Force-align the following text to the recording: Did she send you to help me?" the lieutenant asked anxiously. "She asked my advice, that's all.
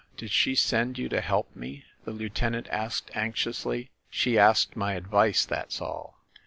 Did 0.17 0.31
she 0.31 0.55
send 0.55 0.97
you 0.97 1.09
to 1.09 1.21
help 1.21 1.55
me?" 1.55 1.85
the 2.05 2.11
lieutenant 2.11 2.67
asked 2.69 3.11
anxiously. 3.13 3.91
"She 4.09 4.35
asked 4.35 4.75
my 4.75 4.93
advice, 4.93 5.45
that's 5.45 5.79
all. 5.79 6.19